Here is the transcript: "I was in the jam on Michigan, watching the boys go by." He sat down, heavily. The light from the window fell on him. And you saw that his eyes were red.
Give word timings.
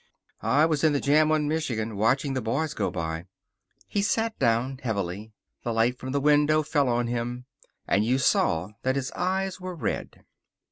"I 0.41 0.65
was 0.65 0.83
in 0.83 0.93
the 0.93 0.99
jam 0.99 1.31
on 1.31 1.47
Michigan, 1.47 1.95
watching 1.95 2.33
the 2.33 2.41
boys 2.41 2.73
go 2.73 2.89
by." 2.89 3.27
He 3.85 4.01
sat 4.01 4.39
down, 4.39 4.79
heavily. 4.81 5.31
The 5.63 5.71
light 5.71 5.99
from 5.99 6.11
the 6.11 6.19
window 6.19 6.63
fell 6.63 6.89
on 6.89 7.05
him. 7.05 7.45
And 7.87 8.03
you 8.03 8.17
saw 8.17 8.69
that 8.81 8.95
his 8.95 9.11
eyes 9.11 9.61
were 9.61 9.75
red. 9.75 10.25